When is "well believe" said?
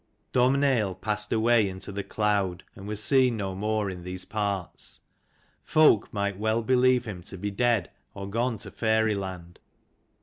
6.39-7.05